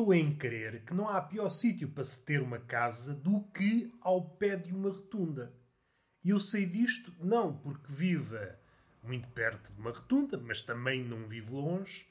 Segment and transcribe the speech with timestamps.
[0.00, 3.92] estou em crer que não há pior sítio para se ter uma casa do que
[4.00, 5.54] ao pé de uma rotunda.
[6.24, 8.58] E eu sei disto não porque viva
[9.02, 12.08] muito perto de uma rotunda, mas também não vivo longe.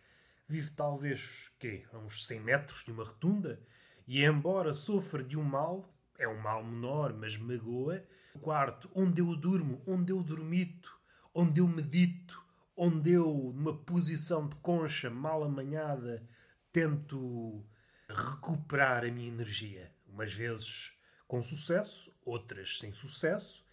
[0.47, 3.59] Vivo talvez, quê, a uns 100 metros de uma rotunda.
[4.07, 9.19] E embora sofra de um mal, é um mal menor, mas magoa, o quarto onde
[9.19, 10.95] eu durmo, onde eu dormito,
[11.33, 12.39] onde eu medito,
[12.77, 16.23] onde eu, numa posição de concha mal amanhada,
[16.71, 17.65] tento
[18.09, 19.91] recuperar a minha energia.
[20.07, 20.93] Umas vezes
[21.27, 23.63] com sucesso, outras sem sucesso,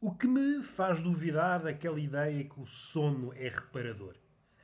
[0.00, 4.16] o que me faz duvidar daquela ideia que o sono é reparador.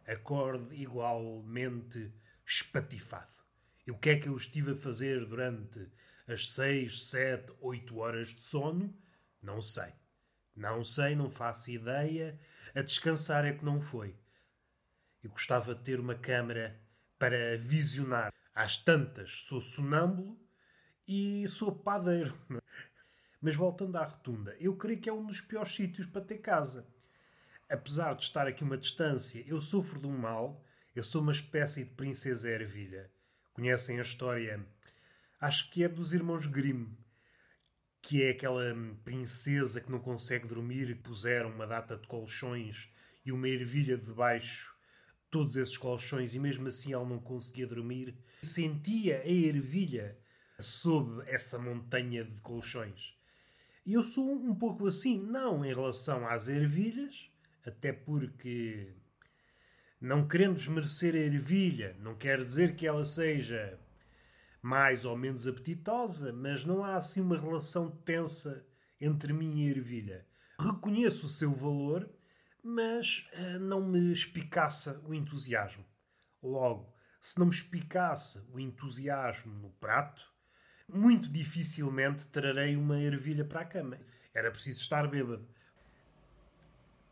[0.07, 2.13] Acorde igualmente
[2.47, 3.43] espatifado.
[3.87, 5.91] E o que é que eu estive a fazer durante
[6.27, 8.95] as seis, sete, oito horas de sono?
[9.43, 9.93] Não sei.
[10.55, 12.39] Não sei, não faço ideia.
[12.75, 14.15] A descansar é que não foi.
[15.23, 16.81] Eu gostava de ter uma câmara
[17.19, 18.33] para visionar.
[18.55, 20.39] Às tantas, sou sonâmbulo
[21.09, 22.37] e sou padeiro.
[23.41, 26.87] Mas voltando à rotunda, eu creio que é um dos piores sítios para ter casa.
[27.69, 30.63] Apesar de estar aqui uma distância, eu sofro de um mal.
[30.95, 33.11] Eu sou uma espécie de princesa ervilha.
[33.55, 34.65] Conhecem a história?
[35.41, 36.95] Acho que é dos irmãos Grimm,
[38.03, 38.63] que é aquela
[39.03, 42.91] princesa que não consegue dormir e puseram uma data de colchões
[43.25, 44.72] e uma ervilha debaixo
[45.33, 48.15] todos esses colchões e mesmo assim ela não conseguia dormir.
[48.43, 50.17] Sentia a ervilha
[50.61, 53.17] sob essa montanha de colchões.
[53.85, 57.31] E eu sou um pouco assim, não em relação às ervilhas,
[57.65, 58.95] até porque,
[59.99, 63.81] não querendo desmerecer a ervilha, não quer dizer que ela seja
[64.61, 68.65] mais ou menos apetitosa, mas não há assim uma relação tensa
[69.01, 70.27] entre mim e a ervilha.
[70.61, 72.09] Reconheço o seu valor,
[72.63, 75.85] mas uh, não me espicaça o entusiasmo.
[76.43, 80.23] Logo, se não me espicasse o entusiasmo no prato,
[80.89, 83.99] muito dificilmente trarei uma ervilha para a cama.
[84.35, 85.49] Era preciso estar bêbado.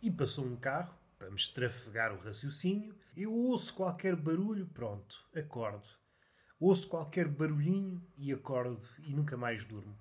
[0.03, 2.95] E passou um carro para me estrafegar o raciocínio.
[3.17, 5.89] Eu ouço qualquer barulho, pronto, acordo.
[6.59, 9.99] Ouço qualquer barulhinho e acordo e nunca mais durmo.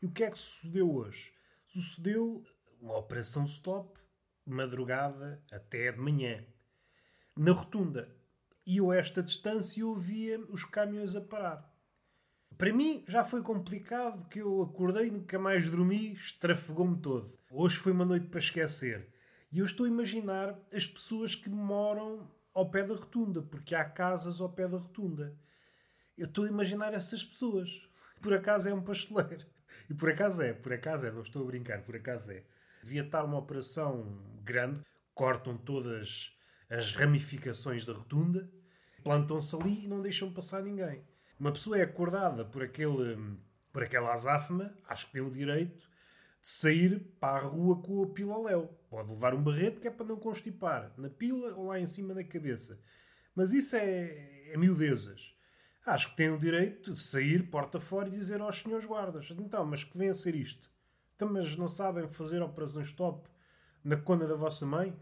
[0.00, 1.32] E o que é que sucedeu hoje?
[1.66, 2.44] Sucedeu
[2.80, 3.98] uma operação stop,
[4.46, 6.44] madrugada até de manhã.
[7.36, 8.14] Na rotunda.
[8.64, 11.72] E eu, a esta distância, ouvia os caminhões a parar.
[12.56, 17.30] Para mim já foi complicado que eu acordei, nunca mais dormi, estrafegou-me todo.
[17.50, 19.12] Hoje foi uma noite para esquecer.
[19.52, 23.84] E eu estou a imaginar as pessoas que moram ao pé da rotunda, porque há
[23.84, 25.38] casas ao pé da rotunda.
[26.16, 27.70] Eu estou a imaginar essas pessoas.
[28.22, 29.44] Por acaso é um pasteleiro.
[29.90, 32.42] E por acaso é, por acaso é, não estou a brincar, por acaso é.
[32.86, 34.80] Devia estar uma operação grande,
[35.12, 36.30] cortam todas
[36.70, 38.48] as ramificações da rotunda,
[39.02, 41.04] plantam-se ali e não deixam passar ninguém.
[41.36, 43.36] Uma pessoa é acordada por aquele
[43.72, 45.80] por aquela azáfama, acho que tem o direito
[46.40, 48.68] de sair para a rua com a pila ao léu.
[48.88, 52.14] Pode levar um barrete que é para não constipar, na pila ou lá em cima
[52.14, 52.80] na cabeça.
[53.34, 55.34] Mas isso é, é miudezas.
[55.84, 59.66] Acho que tem o direito de sair porta fora e dizer aos senhores guardas: então,
[59.66, 60.70] mas que vem a ser isto?
[61.16, 63.26] Então, mas não sabem fazer operações stop
[63.82, 64.94] na cona da vossa mãe?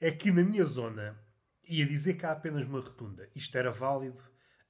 [0.00, 1.16] É que na minha zona
[1.62, 3.28] ia dizer que há apenas uma rotunda.
[3.34, 4.22] Isto era válido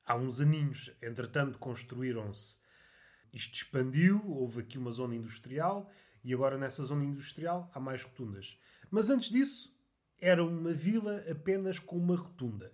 [0.05, 0.91] há uns aninhos.
[1.01, 2.57] Entretanto, construíram-se.
[3.33, 5.89] Isto expandiu, houve aqui uma zona industrial
[6.25, 8.59] e agora nessa zona industrial há mais rotundas.
[8.91, 9.73] Mas antes disso,
[10.19, 12.73] era uma vila apenas com uma rotunda,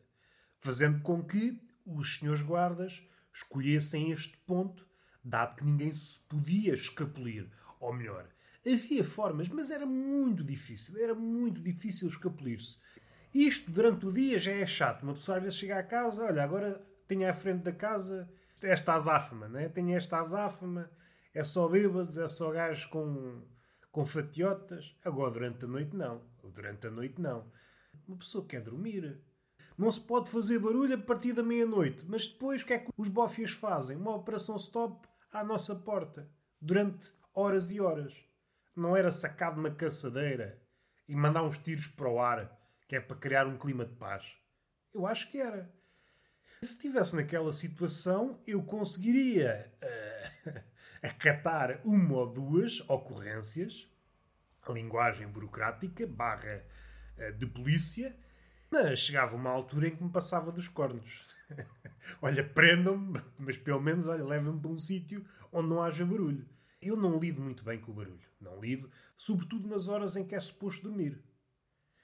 [0.61, 3.03] fazendo com que os senhores guardas
[3.35, 4.87] escolhessem este ponto,
[5.23, 7.51] dado que ninguém se podia escapulir.
[7.83, 8.29] Ou melhor,
[8.65, 12.79] havia formas, mas era muito difícil, era muito difícil escapulir-se.
[13.35, 15.03] Isto durante o dia já é chato.
[15.03, 18.95] Uma pessoa às vezes chega a casa, olha, agora tenho à frente da casa esta
[18.95, 19.69] azáfama, né?
[19.69, 20.89] tenho esta azáfama,
[21.35, 23.43] é só bêbados, é só gajos com,
[23.91, 24.95] com fatiotas.
[25.05, 26.23] Agora, durante a noite, não.
[26.55, 27.51] Durante a noite, não.
[28.07, 29.21] Uma pessoa quer dormir.
[29.77, 32.05] Não se pode fazer barulho a partir da meia-noite.
[32.07, 33.97] Mas depois, o que é que os bofias fazem?
[33.97, 36.31] Uma operação stop à nossa porta.
[36.61, 38.13] Durante horas e horas.
[38.77, 40.61] Não era sacado uma caçadeira
[41.09, 42.59] e mandar uns tiros para o ar,
[42.89, 44.37] que é para criar um clima de paz.
[44.95, 45.71] Eu acho que era.
[46.63, 50.61] Se estivesse naquela situação, eu conseguiria uh,
[51.03, 53.89] acatar uma ou duas ocorrências,
[54.63, 56.65] a linguagem burocrática, barra
[57.19, 58.17] uh, de polícia,
[58.71, 61.27] mas chegava uma altura em que me passava dos cornos.
[62.23, 66.47] olha, prendam-me, mas pelo menos levem-me para um sítio onde não haja barulho.
[66.83, 68.29] Eu não lido muito bem com o barulho.
[68.41, 71.23] Não lido, sobretudo nas horas em que é suposto dormir.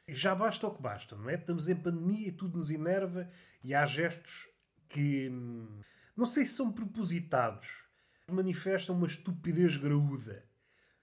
[0.07, 1.35] Já basta o que basta, não é?
[1.35, 3.29] Estamos em pandemia e tudo nos enerva
[3.63, 4.49] e há gestos
[4.89, 5.81] que hum,
[6.17, 7.85] não sei se são propositados,
[8.31, 10.49] manifestam uma estupidez graúda.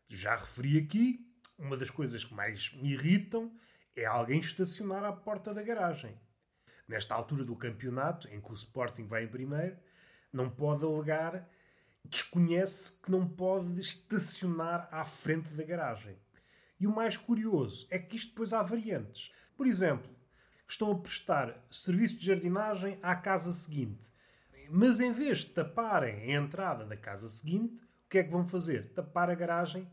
[0.07, 3.53] Já referi aqui, uma das coisas que mais me irritam
[3.95, 6.17] é alguém estacionar à porta da garagem.
[6.87, 9.77] Nesta altura do campeonato, em que o Sporting vai em primeiro,
[10.31, 11.47] não pode alegar,
[12.09, 16.17] desconhece que não pode estacionar à frente da garagem.
[16.79, 19.31] E o mais curioso é que isto depois há variantes.
[19.55, 20.09] Por exemplo,
[20.67, 24.11] estão a prestar serviço de jardinagem à casa seguinte.
[24.69, 27.75] Mas em vez de taparem a entrada da casa seguinte,
[28.05, 28.93] o que é que vão fazer?
[28.93, 29.87] Tapar a garagem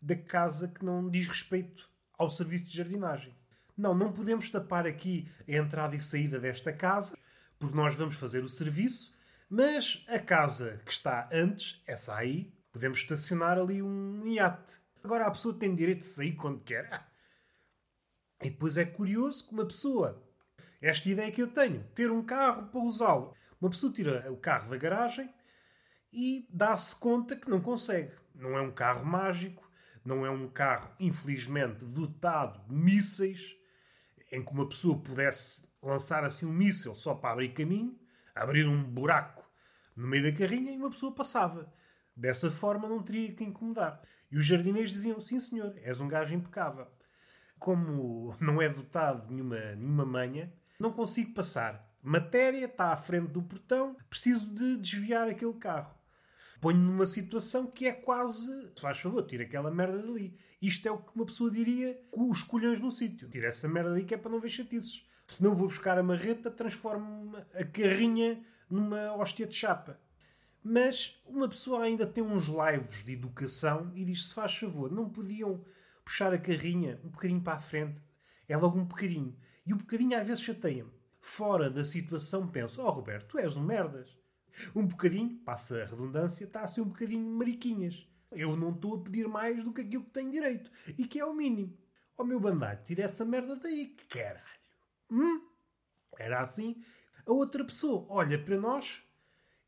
[0.00, 1.88] da casa que não diz respeito
[2.18, 3.34] ao serviço de jardinagem.
[3.76, 7.16] Não, não podemos tapar aqui a entrada e saída desta casa,
[7.58, 9.14] porque nós vamos fazer o serviço,
[9.48, 14.78] mas a casa que está antes, essa aí, podemos estacionar ali um iate.
[15.02, 16.88] Agora a pessoa tem direito de sair quando quer.
[16.92, 17.06] Ah.
[18.42, 20.22] E depois é curioso que uma pessoa,
[20.80, 23.34] esta ideia que eu tenho, ter um carro para usá-lo.
[23.60, 25.32] Uma pessoa tira o carro da garagem
[26.12, 28.12] e dá-se conta que não consegue.
[28.34, 29.66] Não é um carro mágico,
[30.04, 33.56] não é um carro, infelizmente, dotado de mísseis
[34.30, 37.98] em que uma pessoa pudesse lançar assim um míssil só para abrir caminho,
[38.36, 39.44] abrir um buraco
[39.96, 41.72] no meio da carrinha e uma pessoa passava.
[42.14, 44.00] Dessa forma não teria que incomodar.
[44.30, 46.86] E os jardineiros diziam: Sim, senhor, és um gajo impecável.
[47.58, 51.86] Como não é dotado de nenhuma, nenhuma manha, não consigo passar.
[52.02, 55.96] Matéria está à frente do portão, preciso de desviar aquele carro.
[56.60, 58.72] Ponho numa situação que é quase.
[58.78, 60.38] Faz favor, tira aquela merda dali.
[60.60, 63.28] Isto é o que uma pessoa diria com os colhões no sítio.
[63.28, 65.06] Tira essa merda dali que é para não ver chatiços.
[65.26, 68.40] Se não vou buscar a marreta, transformo a carrinha
[68.70, 70.00] numa hóstia de chapa.
[70.62, 75.08] Mas uma pessoa ainda tem uns laivos de educação e diz: se faz favor, não
[75.08, 75.64] podiam
[76.04, 78.02] puxar a carrinha um bocadinho para a frente?
[78.48, 79.36] É logo um bocadinho.
[79.66, 80.92] E o bocadinho às vezes chateia-me.
[81.20, 84.08] Fora da situação, penso: oh Roberto, tu és um merdas.
[84.74, 88.08] Um bocadinho, passa a redundância, está a ser um bocadinho mariquinhas.
[88.30, 90.70] Eu não estou a pedir mais do que aquilo que tenho direito.
[90.96, 91.76] E que é o mínimo.
[92.16, 94.56] Ó oh, meu bandalho, tira essa merda daí, que caralho.
[95.10, 95.40] Hum?
[96.18, 96.82] Era assim.
[97.26, 99.02] A outra pessoa olha para nós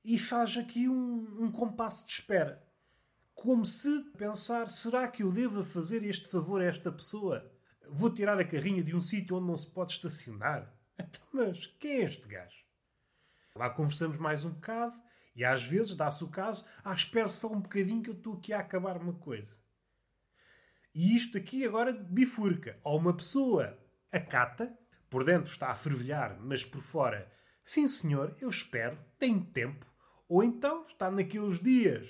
[0.04, 2.64] e faz aqui um, um compasso de espera.
[3.34, 7.50] Como se pensar, será que eu devo fazer este favor a esta pessoa?
[7.88, 10.74] Vou tirar a carrinha de um sítio onde não se pode estacionar?
[11.00, 12.64] Então, mas quem é este gajo?
[13.54, 15.00] Lá conversamos mais um bocado
[15.36, 18.52] e às vezes dá-se o caso, ah, espero só um bocadinho que eu estou aqui
[18.52, 19.56] a acabar uma coisa.
[20.92, 22.80] E isto aqui agora bifurca.
[22.82, 23.78] Ou uma pessoa
[24.10, 24.76] acata,
[25.10, 27.30] por dentro está a fervilhar, mas por fora,
[27.64, 29.86] sim senhor, eu espero, tenho tempo.
[30.28, 32.08] Ou então está naqueles dias,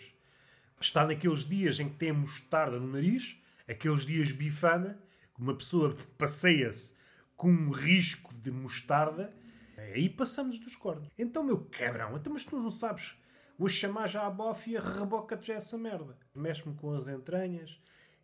[0.81, 3.37] está naqueles dias em que tem mostarda no nariz,
[3.69, 4.99] aqueles dias bifana,
[5.35, 6.95] que uma pessoa passeia-se
[7.37, 9.33] com um risco de mostarda
[9.79, 11.09] Aí passamos dos cornos.
[11.17, 13.15] Então, meu cabrão, então, mas tu não sabes.
[13.57, 16.19] Vou chamar já a bófia, reboca-te já essa merda.
[16.35, 17.81] Mexe-me com as entranhas.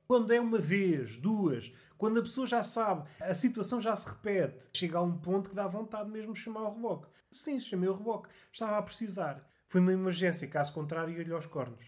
[0.06, 4.68] Quando é uma vez, duas, quando a pessoa já sabe, a situação já se repete,
[4.74, 7.08] chega a um ponto que dá vontade mesmo de chamar o reboque.
[7.32, 8.28] Sim, chamei o reboque.
[8.52, 9.48] Estava a precisar.
[9.66, 11.84] Foi uma emergência, caso contrário, ia-lhe aos cornos.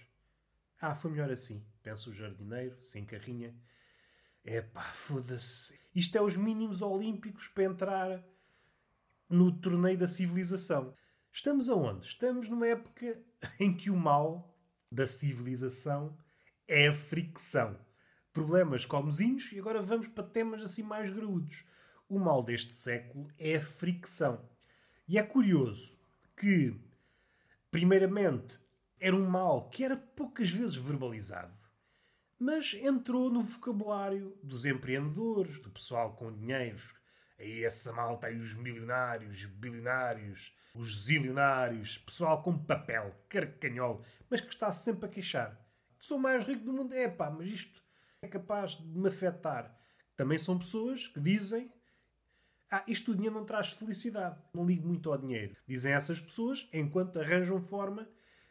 [0.81, 3.55] Ah, foi melhor assim, pensa o jardineiro, sem carrinha.
[4.45, 5.79] Epá, foda-se.
[5.95, 8.25] Isto é os mínimos olímpicos para entrar
[9.29, 10.95] no torneio da civilização.
[11.33, 12.07] Estamos aonde?
[12.07, 13.23] Estamos numa época
[13.61, 14.57] em que o mal
[14.91, 16.17] da civilização
[16.67, 17.79] é a fricção.
[18.37, 21.65] Problemas comezinhos e agora vamos para temas assim mais graúdos.
[22.07, 24.47] O mal deste século é a fricção.
[25.09, 25.99] E é curioso
[26.37, 26.79] que,
[27.71, 28.59] primeiramente,
[29.01, 31.59] era um mal que era poucas vezes verbalizado,
[32.39, 36.95] mas entrou no vocabulário dos empreendedores, do pessoal com dinheiros
[37.39, 44.53] aí essa malta aí, os milionários, bilionários, os zilionários, pessoal com papel, carcanhol, mas que
[44.53, 45.59] está sempre a queixar.
[45.99, 46.95] Sou mais rico do mundo.
[46.95, 47.86] É pá, mas isto
[48.23, 49.77] é capaz de me afetar.
[50.17, 51.71] Também são pessoas que dizem
[52.71, 54.37] ah, isto o dinheiro não traz felicidade.
[54.53, 55.57] Não ligo muito ao dinheiro.
[55.67, 58.09] Dizem essas pessoas enquanto arranjam forma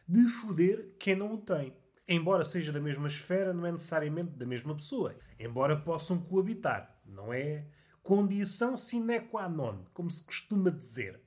[0.08, 1.76] de foder quem não o tem.
[2.08, 5.18] Embora seja da mesma esfera, não é necessariamente da mesma pessoa.
[5.40, 7.02] Embora possam coabitar.
[7.06, 7.68] Não é
[8.02, 11.20] condição sine qua non, como se costuma dizer.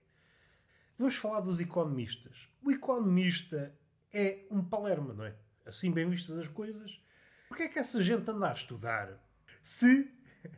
[0.96, 2.48] Vamos falar dos economistas.
[2.64, 3.76] O economista
[4.12, 5.36] é um palerma, não é?
[5.66, 7.00] Assim bem vistas as coisas.
[7.48, 9.18] Porquê é que essa gente anda a estudar
[9.62, 10.12] se,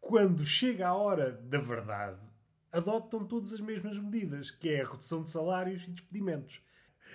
[0.00, 2.20] quando chega a hora da verdade,
[2.70, 6.62] adotam todas as mesmas medidas, que é a redução de salários e despedimentos?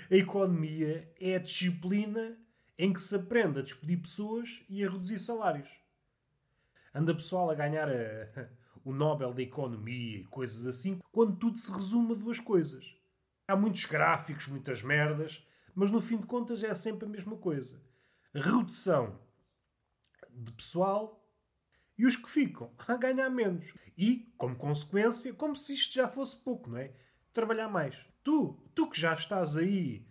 [0.10, 2.38] A economia é a disciplina
[2.77, 5.70] em que se aprende a despedir pessoas e a reduzir salários
[6.93, 8.50] anda pessoal a ganhar a,
[8.86, 12.96] o Nobel da Economia e coisas assim, quando tudo se resume a duas coisas:
[13.48, 17.82] Há muitos gráficos, muitas merdas, mas no fim de contas é sempre a mesma coisa.
[18.33, 19.19] Redução
[20.29, 21.23] de pessoal
[21.97, 23.71] e os que ficam a ganhar menos.
[23.97, 26.91] E, como consequência, como se isto já fosse pouco, não é?
[27.31, 27.95] Trabalhar mais.
[28.23, 30.07] Tu, tu que já estás aí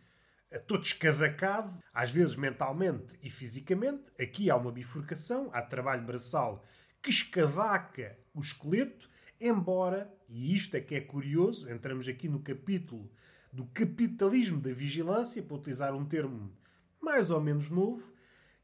[0.51, 6.65] eh, todo escavacado, às vezes mentalmente e fisicamente, aqui há uma bifurcação, há trabalho braçal
[7.03, 9.11] que escavaca o esqueleto,
[9.41, 13.11] embora, e isto é que é curioso, entramos aqui no capítulo
[13.53, 16.57] do capitalismo da vigilância, para utilizar um termo
[17.01, 18.12] mais ou menos novo,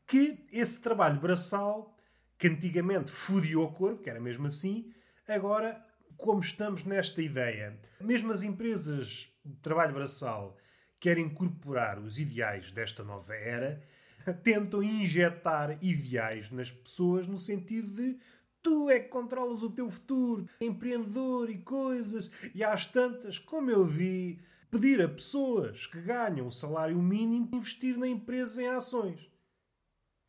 [0.08, 1.94] que esse trabalho braçal,
[2.38, 4.90] que antigamente fodia o corpo, que era mesmo assim,
[5.28, 5.84] agora,
[6.16, 10.56] como estamos nesta ideia, mesmo as empresas de trabalho braçal
[10.98, 13.82] querem incorporar os ideais desta nova era,
[14.42, 18.18] tentam injetar ideais nas pessoas no sentido de
[18.62, 23.84] tu é que controlas o teu futuro, empreendedor e coisas, e às tantas, como eu
[23.84, 29.27] vi, pedir a pessoas que ganham o salário mínimo investir na empresa em ações.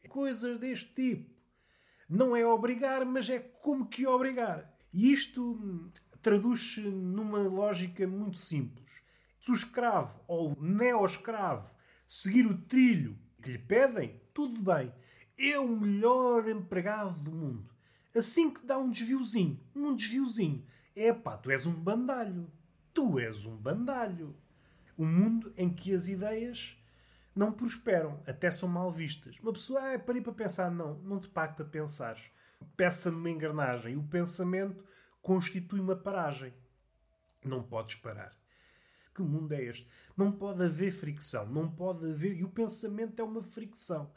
[0.09, 1.29] Coisas deste tipo.
[2.09, 4.75] Não é obrigar, mas é como que obrigar.
[4.91, 8.89] E isto hum, traduz-se numa lógica muito simples.
[9.39, 11.71] Se o escravo ou o neo-escravo
[12.07, 14.91] seguir o trilho que lhe pedem, tudo bem.
[15.37, 17.69] É o melhor empregado do mundo.
[18.15, 22.51] Assim que dá um desviozinho, um desviozinho, é pá, tu és um bandalho.
[22.93, 24.35] Tu és um bandalho.
[24.97, 26.75] Um mundo em que as ideias
[27.39, 29.39] não prosperam, até são mal vistas.
[29.39, 32.19] Uma pessoa, ah, para ir para pensar, não, não te pago para pensar.
[32.75, 33.95] Peça numa engrenagem.
[33.95, 34.83] O pensamento
[35.21, 36.53] constitui uma paragem.
[37.45, 38.37] Não podes parar.
[39.15, 39.87] Que mundo é este?
[40.17, 42.35] Não pode haver fricção, não pode haver.
[42.35, 44.11] E o pensamento é uma fricção.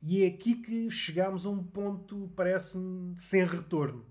[0.00, 4.06] E é aqui que chegamos a um ponto, parece-me, sem retorno.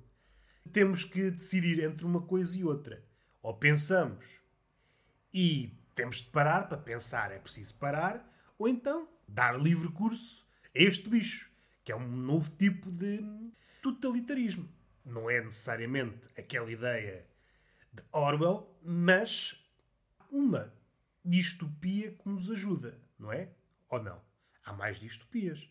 [0.71, 3.03] Temos que decidir entre uma coisa e outra.
[3.41, 4.23] Ou pensamos
[5.33, 8.31] e temos de parar para pensar, é preciso parar,
[8.63, 11.51] ou então dar livre curso a este bicho,
[11.83, 13.19] que é um novo tipo de
[13.81, 14.69] totalitarismo.
[15.03, 17.27] Não é necessariamente aquela ideia
[17.91, 19.61] de Orwell, mas
[20.31, 20.73] uma
[21.25, 23.49] distopia que nos ajuda, não é?
[23.89, 24.21] Ou não?
[24.63, 25.69] Há mais distopias.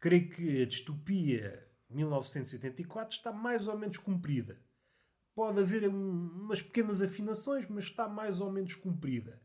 [0.00, 4.60] Creio que a distopia 1984 está mais ou menos cumprida.
[5.36, 9.40] Pode haver umas pequenas afinações, mas está mais ou menos cumprida.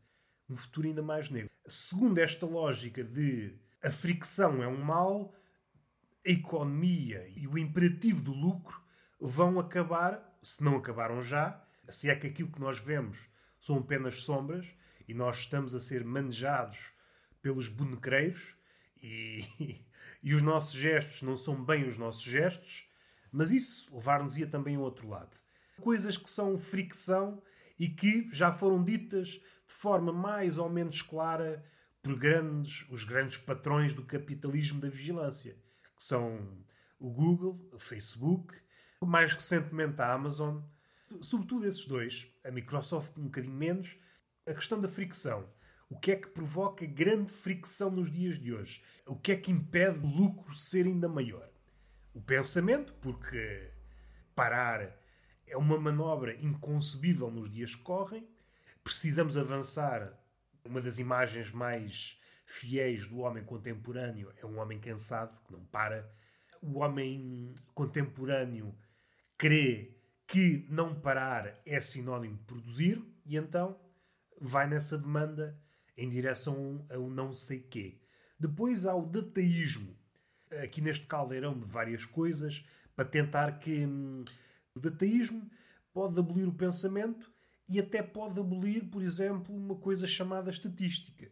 [0.50, 1.50] Um futuro ainda mais negro.
[1.68, 5.32] Segundo esta lógica de a fricção é um mal,
[6.26, 8.82] a economia e o imperativo do lucro
[9.20, 13.28] vão acabar, se não acabaram já, se é que aquilo que nós vemos
[13.60, 14.66] são apenas sombras
[15.06, 16.92] e nós estamos a ser manejados
[17.40, 18.56] pelos bonecreiros
[19.00, 19.46] e,
[20.20, 22.88] e os nossos gestos não são bem os nossos gestos,
[23.30, 25.36] mas isso levar-nos-ia também ao outro lado.
[25.80, 27.40] Coisas que são fricção
[27.80, 31.64] e que já foram ditas de forma mais ou menos clara
[32.02, 35.56] por grandes, os grandes patrões do capitalismo da vigilância,
[35.96, 36.62] que são
[36.98, 38.54] o Google, o Facebook,
[39.02, 40.60] mais recentemente a Amazon,
[41.22, 43.96] sobretudo esses dois, a Microsoft um bocadinho menos,
[44.46, 45.48] a questão da fricção.
[45.88, 48.84] O que é que provoca grande fricção nos dias de hoje?
[49.06, 51.50] O que é que impede o lucro ser ainda maior?
[52.12, 53.72] O pensamento, porque
[54.34, 54.99] parar
[55.50, 58.26] é uma manobra inconcebível nos dias que correm.
[58.82, 60.16] Precisamos avançar.
[60.64, 66.10] Uma das imagens mais fiéis do homem contemporâneo é um homem cansado, que não para.
[66.62, 68.74] O homem contemporâneo
[69.36, 73.78] crê que não parar é sinónimo de produzir e então
[74.40, 75.58] vai nessa demanda
[75.96, 77.98] em direção a um não sei quê.
[78.38, 79.96] Depois há o dataísmo,
[80.62, 82.64] aqui neste caldeirão de várias coisas,
[82.94, 83.86] para tentar que
[84.74, 85.48] o dataísmo
[85.92, 87.30] pode abolir o pensamento
[87.68, 91.30] e até pode abolir, por exemplo, uma coisa chamada estatística.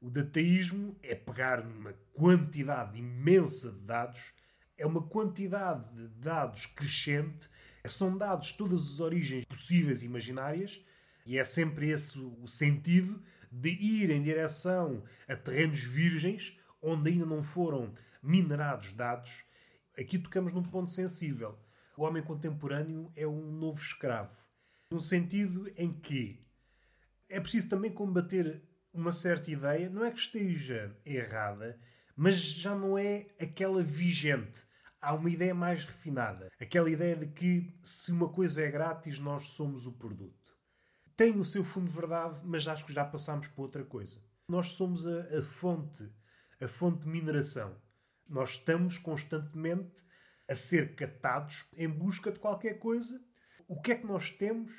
[0.00, 4.34] O dataísmo é pegar uma quantidade imensa de dados,
[4.76, 7.48] é uma quantidade de dados crescente,
[7.86, 10.84] são dados todas as origens possíveis e imaginárias,
[11.24, 17.26] e é sempre esse o sentido de ir em direção a terrenos virgens onde ainda
[17.26, 19.44] não foram minerados dados.
[19.96, 21.56] Aqui tocamos num ponto sensível.
[22.02, 24.36] O homem contemporâneo é um novo escravo.
[24.90, 26.44] No sentido em que
[27.28, 28.60] é preciso também combater
[28.92, 31.78] uma certa ideia, não é que esteja errada,
[32.16, 34.66] mas já não é aquela vigente.
[35.00, 36.50] Há uma ideia mais refinada.
[36.60, 40.42] Aquela ideia de que se uma coisa é grátis, nós somos o produto
[41.16, 44.20] tem o seu fundo de verdade, mas acho que já passámos para outra coisa.
[44.48, 46.10] Nós somos a, a fonte,
[46.60, 47.76] a fonte de mineração.
[48.28, 50.02] Nós estamos constantemente
[50.52, 53.20] a ser catados em busca de qualquer coisa.
[53.66, 54.70] O que é que nós temos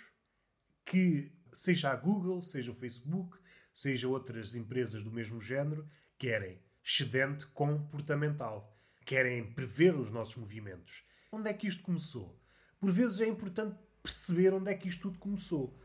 [0.85, 3.37] que seja a Google, seja o Facebook,
[3.71, 8.77] seja outras empresas do mesmo género, querem excedente comportamental.
[9.05, 11.03] Querem prever os nossos movimentos.
[11.31, 12.39] Onde é que isto começou?
[12.79, 15.77] Por vezes é importante perceber onde é que isto tudo começou.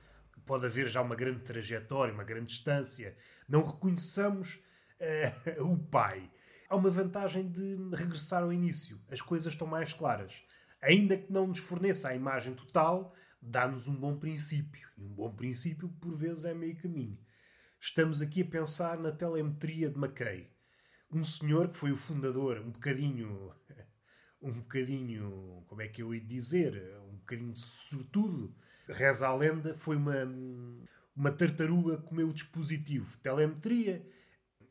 [0.45, 3.17] Pode haver já uma grande trajetória, uma grande distância.
[3.49, 4.61] Não reconheçamos
[5.59, 6.31] uh, o pai.
[6.69, 9.01] Há uma vantagem de regressar ao início.
[9.11, 10.35] As coisas estão mais claras.
[10.83, 14.87] Ainda que não nos forneça a imagem total, dá-nos um bom princípio.
[14.99, 17.19] E um bom princípio, por vezes, é meio caminho.
[17.81, 20.51] Estamos aqui a pensar na telemetria de Mackay.
[21.11, 23.53] Um senhor que foi o fundador, um bocadinho.
[24.41, 25.65] Um bocadinho.
[25.67, 26.81] Como é que eu ia dizer?
[27.11, 28.55] Um bocadinho de sortudo.
[28.89, 30.15] Reza a lenda, foi uma.
[31.17, 33.19] Uma tartaruga comeu o dispositivo.
[33.19, 34.09] Telemetria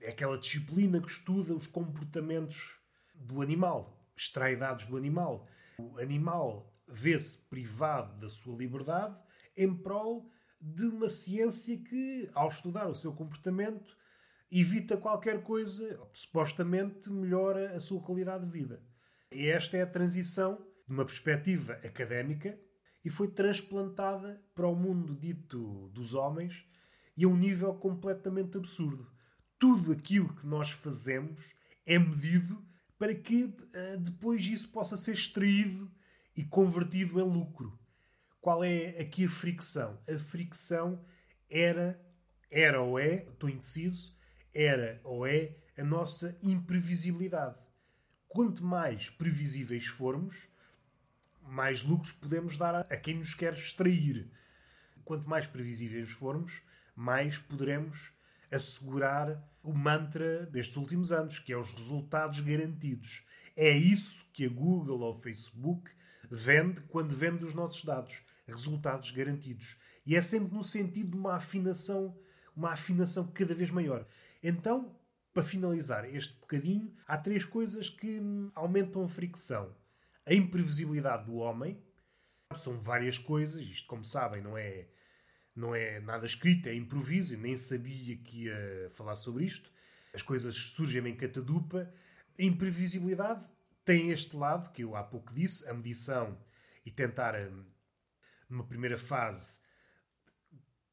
[0.01, 2.80] é aquela disciplina que estuda os comportamentos
[3.16, 5.48] do animal, extrai dados do animal.
[5.80, 9.18] O animal vê-se privado da sua liberdade
[9.56, 13.96] em prol de uma ciência que, ao estudar o seu comportamento,
[14.51, 18.82] evita qualquer coisa, supostamente melhora a sua qualidade de vida.
[19.32, 22.58] E esta é a transição de uma perspectiva académica
[23.04, 26.66] e foi transplantada para o mundo dito dos homens
[27.16, 29.12] e a um nível completamente absurdo.
[29.60, 31.54] Tudo aquilo que nós fazemos
[31.86, 32.64] é medido
[32.98, 35.92] para que eh, depois isso possa ser extraído
[36.36, 37.78] e convertido em lucro.
[38.40, 40.00] Qual é aqui a fricção?
[40.08, 41.04] A fricção
[41.50, 42.00] era,
[42.50, 44.16] era ou é, estou indeciso,
[44.54, 47.58] era ou é a nossa imprevisibilidade.
[48.28, 50.48] Quanto mais previsíveis formos,
[51.42, 54.30] mais lucros podemos dar a quem nos quer extrair.
[55.04, 56.62] Quanto mais previsíveis formos,
[56.96, 58.14] mais poderemos
[58.51, 63.24] assegurar o mantra destes últimos anos, que é os resultados garantidos.
[63.55, 65.90] É isso que a Google ou o Facebook
[66.29, 68.22] vende quando vende os nossos dados.
[68.48, 69.77] Resultados garantidos.
[70.05, 72.18] E é sempre no sentido de uma afinação,
[72.55, 74.07] uma afinação cada vez maior.
[74.42, 74.96] Então,
[75.33, 78.22] para finalizar este bocadinho, há três coisas que
[78.55, 79.75] aumentam a fricção.
[80.25, 81.83] A imprevisibilidade do homem.
[82.55, 84.88] São várias coisas, isto, como sabem, não é,
[85.57, 89.72] não é nada escrito, é improviso, nem sabia que ia falar sobre isto.
[90.13, 91.91] As coisas surgem em catadupa.
[92.39, 93.50] A imprevisibilidade
[93.83, 96.37] tem este lado, que eu há pouco disse, a medição
[96.85, 97.65] e tentar, hum,
[98.48, 99.59] numa primeira fase,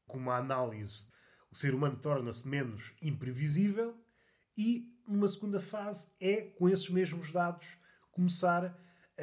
[0.07, 1.09] com uma análise,
[1.51, 3.95] o ser humano torna-se menos imprevisível
[4.57, 7.77] e, numa segunda fase, é, com esses mesmos dados,
[8.11, 8.75] começar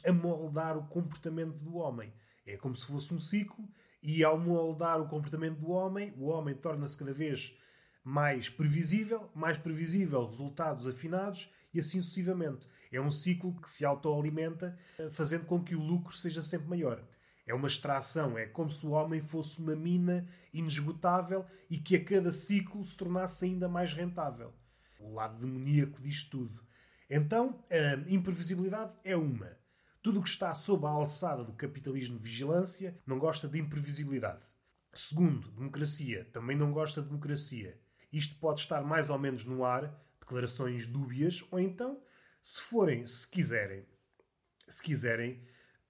[0.04, 2.12] a moldar o comportamento do homem.
[2.46, 3.68] É como se fosse um ciclo
[4.02, 7.54] e, ao moldar o comportamento do homem, o homem torna-se cada vez
[8.04, 12.66] mais previsível, mais previsível, resultados afinados e assim sucessivamente.
[12.90, 17.02] É um ciclo que se autoalimenta, eh, fazendo com que o lucro seja sempre maior.
[17.46, 22.04] É uma extração, é como se o homem fosse uma mina inesgotável e que a
[22.04, 24.52] cada ciclo se tornasse ainda mais rentável.
[24.98, 26.62] O lado demoníaco disto tudo.
[27.08, 29.56] Então, a imprevisibilidade é uma.
[30.02, 34.42] Tudo o que está sob a alçada do capitalismo de vigilância não gosta de imprevisibilidade.
[34.92, 37.80] Segundo, democracia também não gosta de democracia.
[38.12, 42.02] Isto pode estar mais ou menos no ar, declarações dúbias, ou então,
[42.42, 43.86] se forem, se quiserem,
[44.68, 45.40] se quiserem,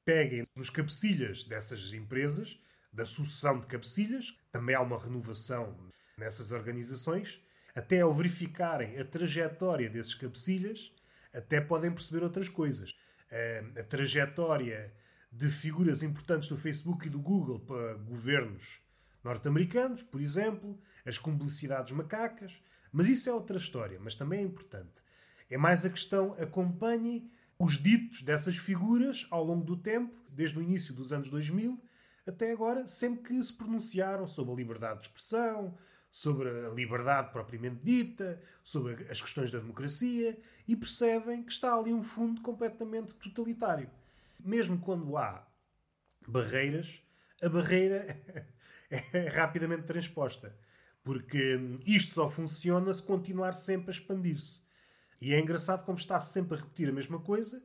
[0.04, 2.60] peguem nos cabecilhas dessas empresas,
[2.92, 7.40] da sucessão de cabecilhas, também há uma renovação nessas organizações,
[7.74, 10.92] até ao verificarem a trajetória desses cabecilhas,
[11.32, 12.94] até podem perceber outras coisas.
[13.32, 14.92] A, a trajetória
[15.32, 18.80] de figuras importantes do Facebook e do Google para governos
[19.24, 25.02] norte-americanos, por exemplo, as cumplicidades macacas, mas isso é outra história, mas também é importante.
[25.48, 30.62] É mais a questão, acompanhe os ditos dessas figuras ao longo do tempo, desde o
[30.62, 31.80] início dos anos 2000
[32.26, 35.76] até agora, sempre que se pronunciaram sobre a liberdade de expressão,
[36.12, 41.90] sobre a liberdade propriamente dita, sobre as questões da democracia e percebem que está ali
[41.90, 43.90] um fundo completamente totalitário.
[44.38, 45.48] Mesmo quando há
[46.28, 47.02] barreiras,
[47.42, 48.06] a barreira
[48.90, 50.54] é rapidamente transposta.
[51.02, 54.60] Porque isto só funciona se continuar sempre a expandir-se.
[55.18, 57.64] E é engraçado como está sempre a repetir a mesma coisa,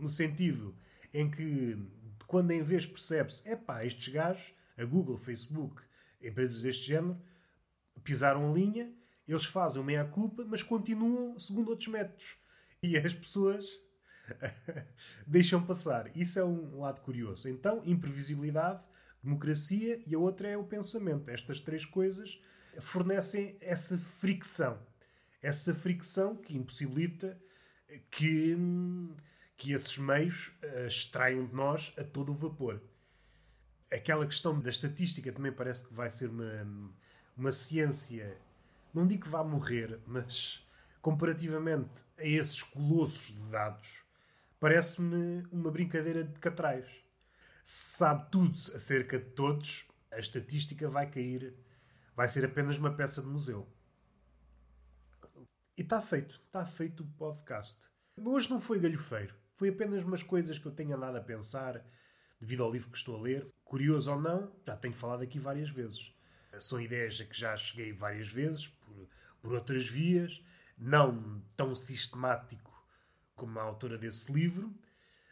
[0.00, 0.74] no sentido
[1.12, 1.76] em que,
[2.26, 5.82] quando em vez percebe-se, epá, estes gajos, a Google, Facebook,
[6.20, 7.20] empresas deste género,
[8.06, 8.94] pisaram a linha,
[9.26, 12.36] eles fazem meia-culpa, mas continuam segundo outros métodos.
[12.80, 13.66] E as pessoas
[15.26, 16.16] deixam passar.
[16.16, 17.48] Isso é um lado curioso.
[17.48, 18.84] Então, imprevisibilidade,
[19.22, 21.28] democracia e a outra é o pensamento.
[21.28, 22.40] Estas três coisas
[22.80, 24.78] fornecem essa fricção.
[25.42, 27.36] Essa fricção que impossibilita
[28.10, 28.56] que,
[29.56, 32.80] que esses meios uh, extraiam de nós a todo o vapor.
[33.90, 36.92] Aquela questão da estatística também parece que vai ser uma,
[37.36, 38.38] uma ciência,
[38.94, 40.66] não digo que vá morrer, mas
[41.02, 44.02] comparativamente a esses colossos de dados,
[44.58, 46.88] parece-me uma brincadeira de catrais.
[47.62, 51.54] Se sabe tudo acerca de todos, a estatística vai cair,
[52.14, 53.68] vai ser apenas uma peça de museu.
[55.76, 57.90] E está feito, está feito o podcast.
[58.16, 61.84] Hoje não foi galhofeiro, foi apenas umas coisas que eu tenho andado a pensar
[62.40, 63.46] devido ao livro que estou a ler.
[63.62, 66.15] Curioso ou não, já tenho falado aqui várias vezes.
[66.60, 69.08] São ideias a que já cheguei várias vezes, por,
[69.40, 70.42] por outras vias,
[70.76, 72.72] não tão sistemático
[73.34, 74.74] como a autora desse livro,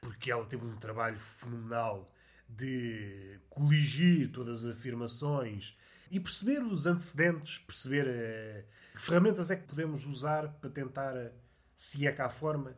[0.01, 2.13] porque ela teve um trabalho fenomenal
[2.49, 5.77] de coligir todas as afirmações
[6.11, 11.33] e perceber os antecedentes, perceber uh, que ferramentas é que podemos usar para tentar, uh,
[11.77, 12.77] se é cá a forma.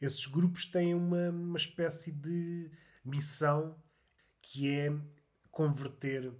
[0.00, 2.70] Esses grupos têm uma, uma espécie de
[3.04, 3.82] missão
[4.42, 4.92] que é
[5.50, 6.32] converter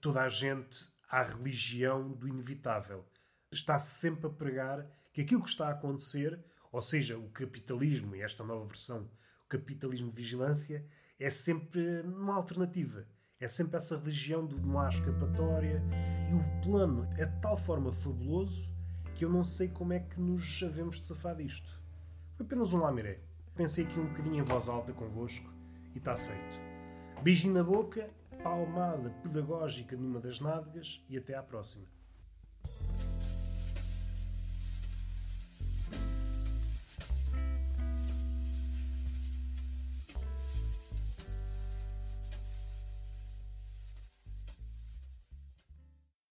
[0.00, 3.04] toda a gente à religião do inevitável.
[3.50, 6.38] Está sempre a pregar que aquilo que está a acontecer,
[6.70, 9.10] ou seja, o capitalismo e esta nova versão,
[9.44, 10.86] o capitalismo de vigilância,
[11.18, 13.06] é sempre uma alternativa.
[13.40, 15.82] É sempre essa religião do não há escapatória.
[16.30, 18.72] E o plano é de tal forma fabuloso
[19.14, 21.80] que eu não sei como é que nos havemos de safar disto.
[22.36, 23.20] Foi apenas um lamiré.
[23.54, 25.52] Pensei aqui um bocadinho em voz alta convosco
[25.94, 26.60] e está feito.
[27.22, 28.08] Beijinho na boca,
[28.42, 31.86] palmada pedagógica numa das nádegas e até à próxima.